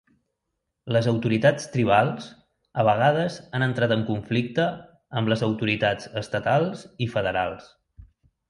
Les 0.95 1.09
autoritats 1.11 1.67
tribals 1.75 2.29
a 2.83 2.87
vegades 2.89 3.37
han 3.59 3.67
entrat 3.67 3.95
en 3.97 4.07
conflicte 4.09 4.65
amb 5.21 5.33
les 5.35 5.45
autoritats 5.51 6.11
estatals 6.23 6.87
i 7.07 7.13
federals. 7.17 7.73